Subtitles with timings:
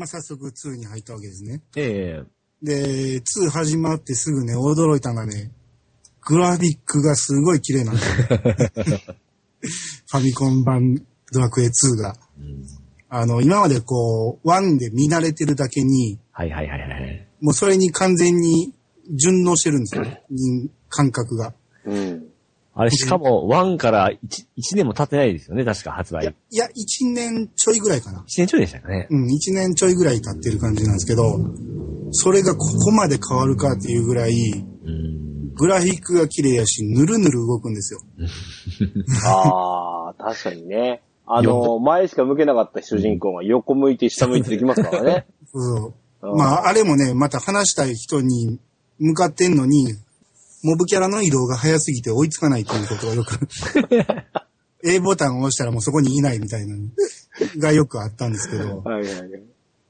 [0.00, 1.60] まあ、早速2に入ったわけですね。
[1.76, 5.50] ええで、2始まってすぐね、驚いたのがね、
[6.22, 8.14] グラフィックがすごい綺麗なんですよ。
[10.08, 10.94] ファミコン版
[11.32, 12.16] ドラクエ2が。
[13.10, 17.28] あの、今までこう、1で見慣れてるだけに、はいはいはいはい。
[17.42, 18.72] もうそれに完全に
[19.10, 20.04] 順応してるんですよ。
[20.30, 21.52] 人感覚が。
[21.84, 22.19] うん。
[22.80, 24.16] あれ、しかも、1から 1,
[24.56, 26.22] 1年も経ってないですよね、確か発売。
[26.22, 28.20] いや、いや、1年ちょいぐらいかな。
[28.20, 29.06] 1年ちょいでしたかね。
[29.10, 31.22] うん、1年ちょいぐらい経ってる感じなんですけど、
[32.12, 35.52] それがここまで変わるかっていうぐらい、うん。
[35.56, 38.00] グラフィックが綺麗やし、ぬるぬる動くんですよ。
[39.26, 41.02] ああ、確かにね。
[41.26, 45.26] あの、前しか向けなかった主人公が横向いて下向いてできますからね。
[45.52, 48.58] そううんまあ、あれもね、また話したい人に
[48.98, 49.96] 向かってんのに、
[50.62, 53.38] モブキャラの移動が早すぎて追いつかないということがよく、
[54.84, 56.82] A ボタンを押したらもうそこにいないみたいなの
[57.58, 59.42] がよくあったんですけど、はいはいはい。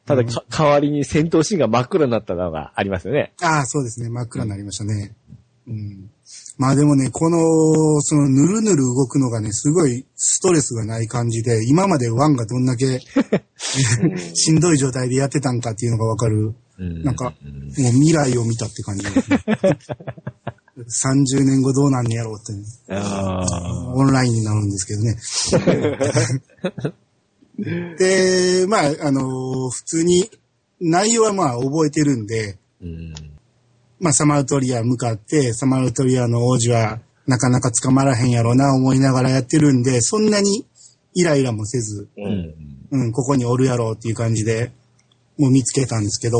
[0.07, 3.33] ただ、か代わりに戦闘シーンが真っ暗になったのがありますよね。
[3.43, 5.15] ああ、そうですね、真っ暗になりましたね。
[5.69, 6.11] うん。
[6.59, 13.01] まあでもね、この、そのぬるぬる動くのがね、すごいストレスがない感じで、今までワンがどんだけ
[14.35, 19.39] しんどい状態でやってたんかっていうのがわかる、うんなんか、もう未来を見たって感じですね。
[20.85, 22.53] 30年後どうなんねやろうって、
[22.95, 23.95] ああ。
[23.95, 25.17] オンラインになるんですけどね。
[27.99, 30.31] で、まあ、あの普通に、
[30.81, 33.15] 内容はまあ覚えてるんで、うん。
[33.99, 40.67] まあ、サマルトリア向かって、サマルトリアの王子はなかなか捕まらへんやろうな思いながらやってるんで、そんなに
[41.15, 42.23] イライラもせず、う。
[42.23, 42.55] うんん。
[42.93, 44.73] うん、ここにおるやろうっていう感じで、
[45.39, 46.39] もう見つけたんですけど、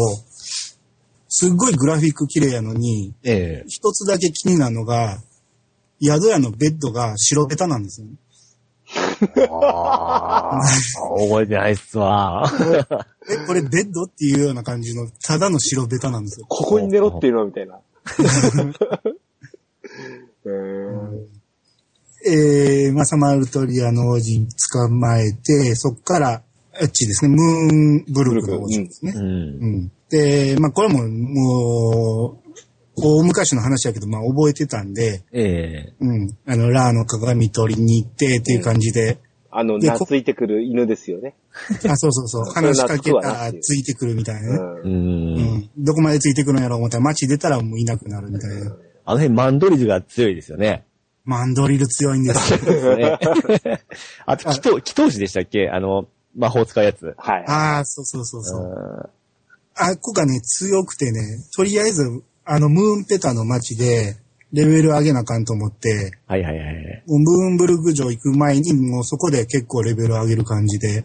[1.33, 3.69] すっごいグラフィック綺麗やのに、ええ。
[3.69, 5.23] 一つだけ気になるのが、
[6.03, 8.15] 宿屋のベッドが白ベタなんですよね。
[9.49, 10.61] ああ。
[11.17, 12.51] 覚えてないっすわ。
[13.31, 16.47] え、これベッドっていうような感じの、ただの白ベタなんですよ。
[16.49, 17.79] ここに寝ろっていうのみたいな。
[22.27, 26.43] えー、まあ、サマルトリアの王子捕まえて、そっから、
[26.81, 29.13] あっちですね、ムーンブルクの王子ですね。
[29.15, 29.27] うんう。
[29.85, 29.93] ん。
[30.11, 32.51] で、まあ、これも、もう、
[32.97, 35.95] 大昔の話やけど、まあ、覚えてたんで、ええ。
[36.01, 36.37] うん。
[36.47, 39.19] あの、ラーの鏡取りに行って、っていう感じで、
[39.53, 41.35] あの、でこ懐いてくる犬ですよね。
[41.89, 44.57] あ、そうそうそう、 話しかけたらついてくるみたいなね。
[44.57, 44.83] うんう。
[44.85, 45.71] うんん。
[45.79, 48.77] どこまでついてくるんやろう思ったら、街出たらもういなくなるみたいな。
[49.05, 50.85] あの辺マンドリルが強いですよね。
[51.25, 52.59] マンドリル強いんですよ。
[52.97, 53.19] ね
[54.27, 55.69] あと、祈祷、祈祷師でしたっけ？
[55.69, 56.07] あの、
[56.37, 57.15] 魔法使うやつ。
[57.17, 57.45] はい。
[57.47, 59.11] ああ、そうそうそうそう。
[59.81, 61.21] うあっこがね、強くてね、
[61.57, 64.17] とりあえず、あの、ムーンペタの街で、
[64.53, 67.03] レベル上げなあかんと思って、はいはいはい。
[67.07, 71.05] もうムーンブルグ城行く前に、もうそこで結構レベル上げる感じで、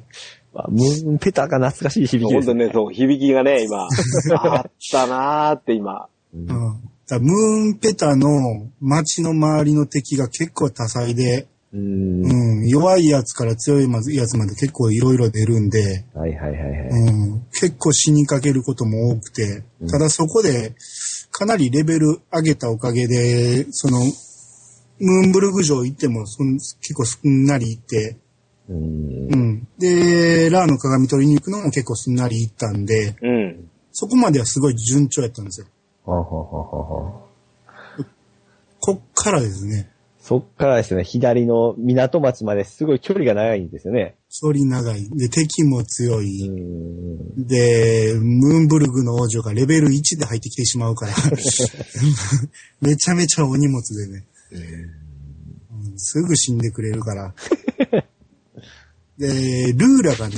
[0.55, 2.53] あムーンペタが懐かしい響きですね。
[2.53, 3.83] 本当ね、そう、響きがね、今、
[4.37, 6.07] あったなーって今。
[6.33, 6.47] うん。
[6.47, 12.61] ムーンペタの街の周りの敵が結構多彩で、うん。
[12.61, 16.89] うん、弱いやつから強いやつまで結構いろいろ出るんで、はいはいはいはい。
[16.89, 20.73] うん、結構死にかけることも多くて、ただそこで
[21.31, 23.99] かなりレベル上げたおかげで、その、
[24.97, 28.17] ムーンブルグ城行ってもそん結構すんなり行って、
[28.69, 28.77] うん。
[28.77, 29.67] うん。
[29.77, 33.69] で、ラーの鏡取りに行くのも結構すんなり行ったんで、うん。
[33.91, 35.67] そこまではすごい順調やったんですよ。
[36.05, 37.25] ははははは
[38.79, 39.89] こっからですね、
[40.27, 44.15] そっからですね、左の港町まですごい距離が長いんですよね。
[44.41, 45.07] 距離長い。
[45.11, 46.49] で、敵も強うい。
[46.49, 47.45] ん。
[47.45, 51.13] で、ムーンブルグの王女がレベル1で入ってきてしまうから、
[52.81, 57.35] めちゃめちゃお荷物でね、うんすぐ死んでくれるから。
[59.19, 60.35] で、ルーラがね、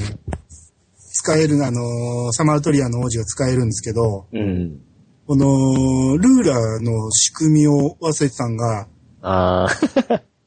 [1.14, 4.38] 使える、あの、サマルトリアの王子が使えるんですけど、う。
[4.38, 4.82] うんん。
[5.26, 8.90] この、ルーラの仕組みを忘れてたんが、
[9.30, 9.70] ああ、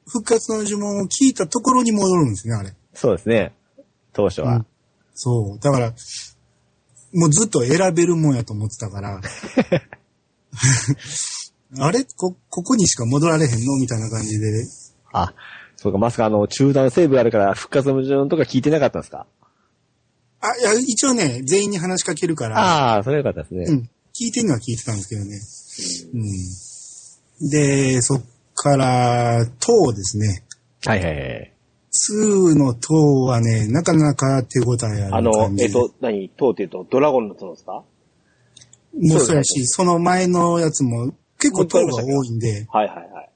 [0.07, 2.75] 復活の呪文を聞いたところに戻るんですね、あれ。
[2.95, 3.53] そうですね。
[4.13, 4.65] 当初は。
[5.15, 5.59] そう。
[5.61, 5.93] だから、
[7.13, 9.21] もうずっと選べるもんやと思ってたから、
[11.79, 12.05] あれ？
[12.17, 13.77] こ、ここにしか戻られへんの？
[13.77, 14.67] みたいな感じで。
[15.13, 15.35] あ、
[15.77, 19.27] そうか、まさかあの、中断セーブがあるから復活の順とか聞いてなかったんですか？
[20.41, 23.65] あ、いや、一応ね、全員に話しかけるから、ああ、それはよかったですね。
[23.69, 23.91] うん。
[24.19, 25.39] 聞いてるのは聞いてたんですけどね。
[26.15, 27.51] うん。
[27.51, 28.23] で、そっ
[28.63, 30.45] から、塔ですね。
[30.85, 31.53] はいはいはい。
[32.11, 35.65] 2の塔はね、なかなか手応えあるあの感、じで。
[35.65, 37.73] えっと、何、塔っていうと、ドラゴンの塔ですか？
[37.73, 43.31] もうそうやし、その前のやつも結構塔が多いんで、はいはいはい。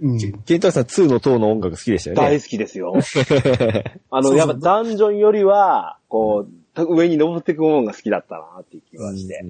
[0.00, 0.18] うん。
[0.42, 2.22] ケンタさん2の塔の音楽好きでしたよね。
[2.22, 2.94] 大好きですよ。
[4.10, 6.46] あの、やっぱダンジョンよりは、こ
[6.76, 9.44] う、上に登っていくものが好きだったなっていう気がして。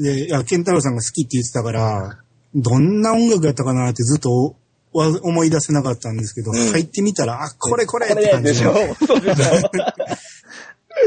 [0.00, 2.18] で、いや、ケンタロウさんが好きって言ってたから、
[2.54, 4.56] どんな音楽やったかなってずっと
[4.92, 8.72] わ思い出せなかったんですけど、ん入ってみたら、あ、これこれって感じでしょ
[9.06, 9.44] そうでしょ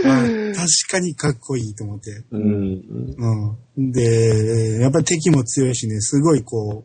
[0.05, 0.23] あ
[0.53, 2.23] 確かにかっこいいと思って。
[2.31, 3.55] うん。
[3.77, 3.91] うん。
[3.91, 6.83] で、やっぱり敵も強いしね、すごいこ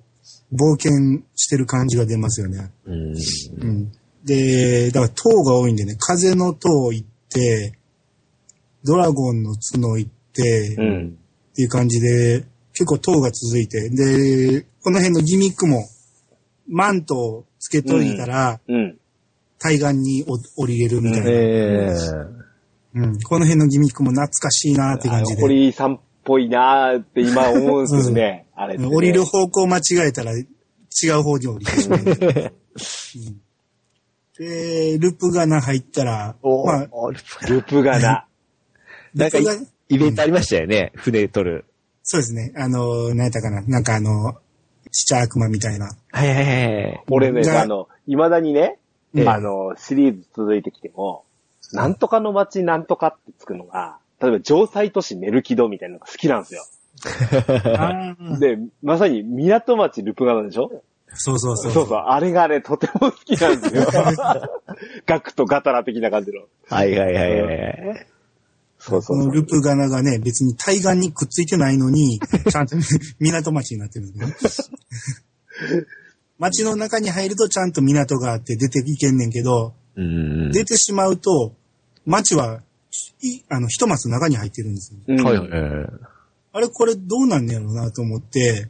[0.53, 2.70] う、冒険してる感じが出ますよね。
[2.87, 3.14] うん。
[3.14, 3.93] うん。
[4.25, 7.73] で、だから塔が多いんでね、風の塔行って、
[8.85, 11.19] ドラゴンの角行って、っうん。
[11.55, 15.84] ていう感じで、結構塔が続いて、で、この辺のギミックも、
[16.69, 18.98] マントをつけといたら、うん。
[19.58, 22.42] 対岸にお降りれるみたいな、ええ
[22.94, 23.20] うん。
[23.20, 25.42] この辺のギミックも懐かしいなって感じで。
[25.42, 28.46] 堀井さんっぽいなーって今思うんですよね。
[28.54, 30.44] あれね降りる方向間違えたら違
[31.18, 32.00] う方に降りてしまう。
[32.00, 32.12] うん
[34.38, 36.78] で、ループガナ入ったら、おまあ、
[37.48, 38.26] ループがな。
[39.14, 39.38] なんか
[39.88, 40.92] イベントありましたよね。
[40.96, 41.64] 船取る。
[42.02, 42.52] そうですね。
[42.56, 43.62] あの、何やったかな。
[43.62, 44.34] なんかあの、
[44.90, 45.96] 七悪魔みたいな。
[46.10, 47.02] はいはいはい。
[47.10, 48.78] 俺ね、ああの、未だにね、
[49.14, 51.25] うんあの、シリーズ続いてきても、
[51.72, 56.62] なんとかの街なんとかってつくのが、例えば城塞都市メルキドみたいなのが好きなんですよ。
[58.38, 60.82] で、まさに港町ルプガナでしょ？
[61.14, 61.72] そうそうそう。
[61.72, 63.84] そうそう、あれがね、とても好きなんですよ。
[65.06, 66.43] ガクとガタラ的な感じの。
[66.69, 68.06] はいはいはいはい。
[68.82, 69.19] そうそうそう。
[69.19, 72.19] このルプガナがね、別に対岸にくっついてないのに、
[72.50, 72.76] ちゃんと
[73.20, 75.87] 港町になってるんですね。
[76.38, 80.50] 町の中に入るとちゃんと港があって出ていけんねんけど、うん。
[80.50, 81.55] 出てしまうと、
[82.05, 82.62] 町は、
[83.20, 84.99] いあの、一マス中に入ってるんですよ。
[85.06, 85.88] うんはいはいはい。
[86.55, 88.69] あれ、これどうなんねやろうなと思って、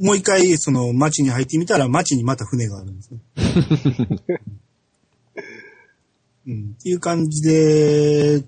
[0.00, 3.20] もう一回、その、町に入ってみたら、町にまた船があるんですね。
[6.46, 8.44] うん、っていう感じで、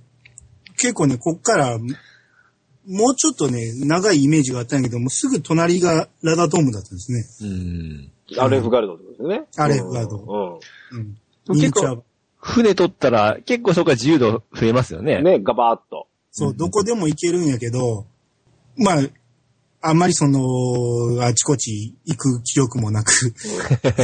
[0.76, 7.50] 結構ね、こっから、もうちょっとね、長いイメージがあったんやけども、すぐ隣がラダトームだったんですね。
[7.50, 8.12] うん。
[8.38, 9.46] アレフガルドってことですよね。
[9.56, 10.60] アレフガルド
[10.92, 10.98] うん。
[10.98, 11.16] うん。
[11.48, 12.02] 結構ミニチュア
[12.38, 15.20] 船取ったら結構そこは自由度増えますよね。
[15.20, 16.06] ね、ガバーっと。
[16.30, 18.06] そう、どこでも行けるんやけど、
[18.76, 18.96] まあ、
[19.80, 23.12] あんまりその、あちこち行く記憶もなく、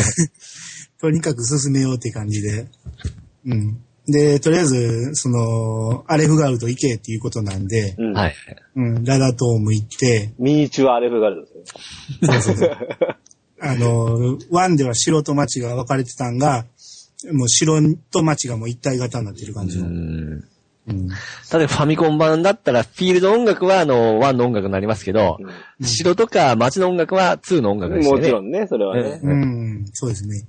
[1.01, 2.69] とにかく進めようって感じで。
[3.47, 3.85] うん。
[4.09, 8.13] で、とりあえず、その、アレフガルド行けっていうことなんで、うん。
[8.15, 8.35] はい。
[8.75, 12.77] うん、ラダトーム行って、ミニチュアアレフガルドですよね。
[13.65, 16.67] あの、ワンでは城と町が分かれてたんが、
[17.33, 17.79] もう城
[18.11, 19.89] と町がもう一体型になってる感じうの。
[19.89, 20.45] ん。
[20.89, 21.09] うん。
[21.09, 21.15] 例
[21.55, 25.39] えばファミコン版だったら、フィールド音楽はあの、1の音楽になりますけど、
[25.81, 28.27] 城とか街の音楽は2の音楽ですよもね。
[28.27, 29.21] ちろんね、それはね。
[29.23, 30.45] うん、そうですね。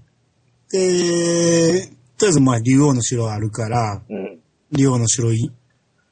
[0.71, 1.87] で、
[2.23, 4.39] とりあえずまあ、竜王の城あるから、うん。
[4.71, 5.51] 竜王の城い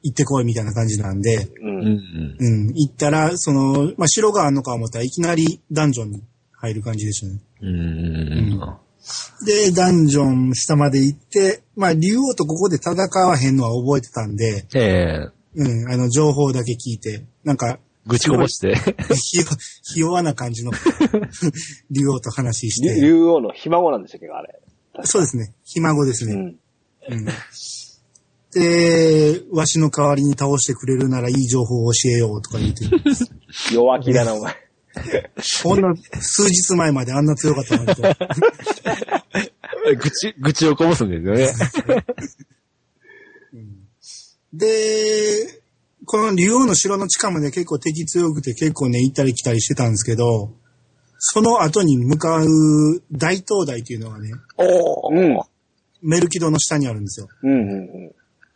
[0.02, 1.50] 行ってこいみたいな感じなんで、う。
[1.62, 2.36] うんん。
[2.38, 6.22] うん、行ったら、その、まあ、城があるのか思ったらいきなりダンジョンに
[6.52, 7.40] 入る感じでしたね。
[7.62, 7.68] うん。
[7.70, 8.60] うん。
[9.46, 18.74] で、ダンジョン下まで行って、まあ、竜王とここで戦わへんのは覚えてたんで、ええうん、あの、情報だけ聞いて、なんか、愚痴こぼして。
[19.14, 19.44] ひよ、
[19.82, 20.72] ひ弱な感じの
[21.90, 24.61] 竜王と話して、竜王のひ孫なんでしたっけあれ。
[25.04, 26.34] そうですね、ひ孫ですね。
[26.34, 27.18] うん。
[27.18, 27.26] うん
[28.52, 32.84] で、わしの代わりに倒してくれるならいい情報を教えようとか言って、
[33.72, 34.54] 弱気だな、お前。
[35.62, 38.02] こんな数日前まであんな強かったのにと。
[39.96, 42.04] 愚痴、愚痴をこぼすんですよね。
[44.52, 45.62] で、
[46.04, 50.52] この竜王の城の地下まで結構敵強くて結構ね、行ったり来たりしてたんですけど、
[51.24, 52.46] その後に向かう
[53.12, 55.40] 大灯台っていうのがね、おうん。
[56.02, 57.28] メルキドの下にあるんですよ。
[57.44, 57.76] うん、う
[58.08, 58.14] ん、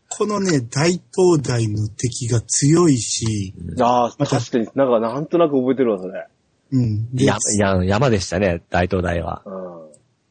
[0.08, 3.80] このね、大灯台の敵が強いし、うん。
[3.80, 6.26] ああ、確かになんかなんとなく覚えてるわ、それ。
[6.72, 7.14] うん。
[7.14, 9.42] でや、いや、山でしたね、大東大は。
[9.46, 9.52] うん。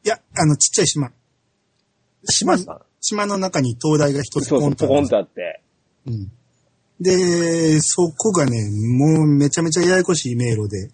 [0.04, 1.10] いや、あの、ちっちゃい島。
[2.28, 5.62] 島島、島の中に灯台が一つそうそう、ポンとポコンあとあって。
[6.06, 6.30] うん。
[7.00, 8.58] で、そこがね、
[8.98, 10.90] もうめちゃめちゃややこしい迷路で、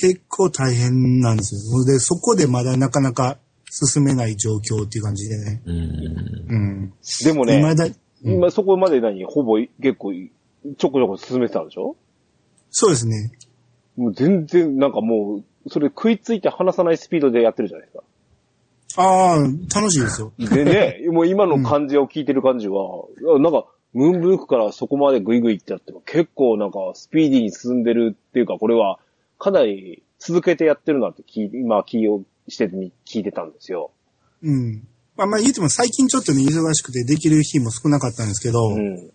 [0.00, 1.84] 結構大変なんですよ。
[1.84, 3.38] で、そこでまだなかなか
[3.70, 5.62] 進めない状況っていう感じでね。
[5.66, 5.74] うん。
[5.76, 6.92] うん。
[7.24, 9.24] でもね、未だ、うん今そこまで何？
[9.24, 11.94] ほぼ結構ちょこちょこ進めてたんでしょ？
[12.70, 13.30] そうですね。
[13.96, 17.96] もう全然なんかもう、それ食いついて離さないスピードでやってるじゃないです
[18.96, 19.02] か。
[19.02, 19.38] ああ、
[19.72, 20.32] 楽しいですよ。
[20.36, 23.04] でね、もう今の感じを聞いてる感じは、
[23.40, 28.98] なんか、ムーンブルークからそこまでグイグイってやっても結構なんかスピーディーに進んでるっていうか、これは
[29.38, 33.90] かなり続けてやってるなって聞い今気をしてみ聞いてたんですよ。
[34.42, 34.86] うん。
[35.16, 39.10] まあまあ言うても最近ちょっとね、忙しくてできる日も少なかったんですけど、うん。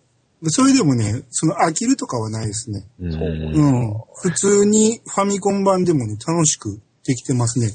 [0.46, 2.84] それでもね、その飽きるとかはないですね。
[3.00, 3.94] うんそううん。
[4.14, 7.70] 普通にファミコン版でもね、楽しくできてますね。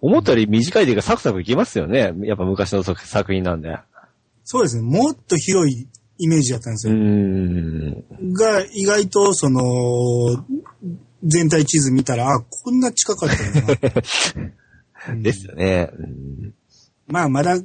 [0.00, 2.14] 思ったより短いというかサクサクいけますよね。
[2.22, 3.76] やっぱ昔の作作品なんで。
[4.44, 4.82] そうですね。
[4.82, 6.96] もっと広いイメージだったんですうよ。
[6.96, 8.32] ん。
[8.32, 9.60] が、意外と、その、
[11.26, 15.16] 全体地図見たら、あ、こんな近かったんだな。
[15.22, 15.90] ですよね。
[15.98, 16.54] うん
[17.08, 17.56] まあ、まだ、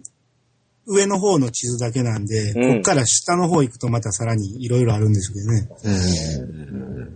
[0.85, 7.11] 上の方の地図だけなんで、うんこっから下の方行くとまたさらにいろいろあるんですけどね。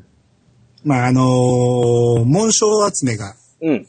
[0.83, 3.87] まあ、あのー紋章集めが、うん。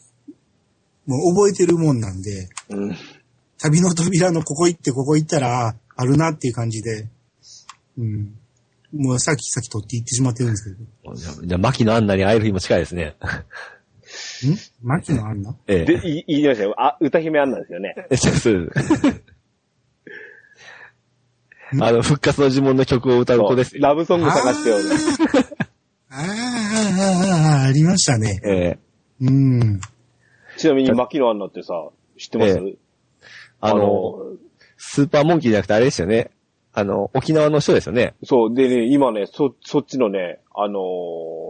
[1.06, 2.96] もう覚えてるもんなんで、うん。
[3.58, 7.08] 旅の扉のここ行ってここ行ったら、ああるなっていう感じで、
[7.98, 8.38] うん。
[8.92, 11.14] もうさっきさっき取って行ってしまってるんですけど。
[11.14, 13.16] じゃあ、じゃあ、牧野アンナに会える日も近いですね。
[14.84, 14.86] ん？
[14.86, 15.56] 牧野あんな？
[15.66, 16.74] えで、い言いましたよ。
[16.78, 17.94] あ、歌姫あんなんですよね。
[18.10, 18.16] え。
[18.16, 18.70] そう
[21.80, 23.82] あの、復活の呪文の曲を歌う子ですよ。
[23.82, 24.84] ラブソング探してよね。
[26.08, 28.40] あーあー、あーあー、ありましたね。
[28.44, 28.78] ええ
[29.22, 29.80] うん。
[30.56, 32.76] ちなみに、牧野アンナってさ、知ってます、え
[33.60, 34.36] あの、
[34.76, 36.30] スーパーモンキーじゃなくてあれですよね。
[36.78, 38.14] あの、沖縄の人ですよね。
[38.22, 40.78] そう、でね、今ね、そ、そっちのね、あの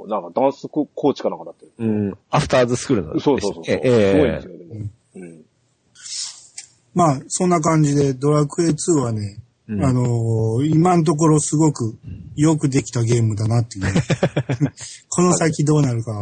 [0.07, 1.73] ーなんかダンスココーチかなんかだってる。
[1.79, 2.19] うん。
[2.31, 3.19] アフターズスクールの。
[3.19, 3.75] そうそうそうそう。
[3.75, 4.75] ええすごいんですよ、でも。
[5.17, 5.45] うん。
[6.95, 11.97] まあ、そんな感じで、ドラクエ2はね、うんあのー今のところすごく
[12.37, 13.91] よくできたゲームだなっていうね、
[15.11, 16.13] この先どうなるか、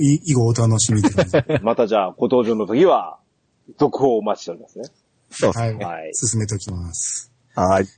[0.00, 1.32] い以後お楽しみって感じ。
[1.64, 3.18] またじゃあ、ご登場の時は、
[3.78, 4.84] 続報をお待ちしておりますね。
[5.30, 5.84] そうですね。
[5.84, 6.00] はい。
[6.02, 7.27] はい進めておきます。
[7.58, 7.97] はい。